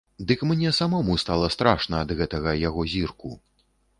Дык 0.17 0.41
мне 0.43 0.71
самому 0.77 1.17
стала 1.25 1.51
страшна 1.57 2.01
ад 2.05 2.13
гэтага 2.21 2.57
яго 2.67 2.89
зірку. 2.97 3.33